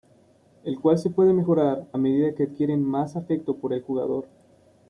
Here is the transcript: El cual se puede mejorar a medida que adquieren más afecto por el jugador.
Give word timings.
El 0.63 0.79
cual 0.79 0.97
se 0.97 1.11
puede 1.11 1.31
mejorar 1.31 1.85
a 1.93 1.97
medida 1.99 2.33
que 2.33 2.41
adquieren 2.41 2.83
más 2.83 3.15
afecto 3.15 3.57
por 3.57 3.71
el 3.71 3.83
jugador. 3.83 4.25